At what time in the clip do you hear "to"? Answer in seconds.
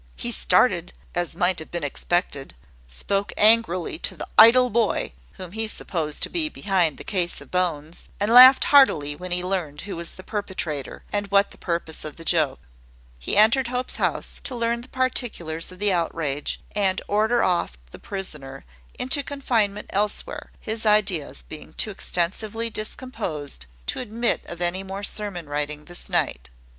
3.99-4.15, 6.23-6.29, 14.43-14.55, 23.85-23.99